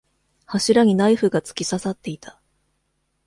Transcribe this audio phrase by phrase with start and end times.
[0.47, 2.41] 柱にナイフが突き刺さっていた。